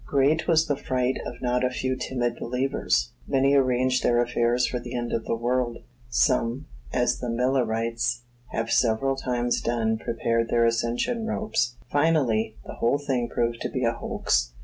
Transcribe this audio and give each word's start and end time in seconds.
Great 0.07 0.47
was 0.47 0.65
the 0.65 0.75
fright 0.75 1.19
of 1.27 1.39
not 1.43 1.63
a 1.63 1.69
few 1.69 1.95
timid 1.95 2.35
believers. 2.37 3.11
Many 3.27 3.53
arranged 3.53 4.01
their 4.01 4.19
affairs 4.19 4.65
for 4.65 4.79
the 4.79 4.95
end 4.95 5.13
of 5.13 5.25
the 5.25 5.35
world. 5.35 5.77
Some, 6.09 6.65
as 6.91 7.19
the 7.19 7.29
Millerites 7.29 8.23
have 8.47 8.71
several 8.71 9.15
times 9.15 9.61
done, 9.61 9.99
prepared 9.99 10.49
their 10.49 10.65
ascension 10.65 11.27
robes. 11.27 11.75
Finally, 11.91 12.57
the 12.65 12.77
whole 12.79 12.97
thing 12.97 13.29
proved 13.29 13.61
to 13.61 13.69
be 13.69 13.85
a 13.85 13.91
hoax. 13.93 14.53